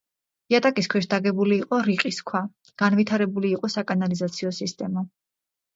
[0.53, 2.43] იატაკის ქვეშ დაგებული იყო რიყის ქვა,
[2.85, 5.11] განვითარებული იყო საკანალიზაციო სისტემა.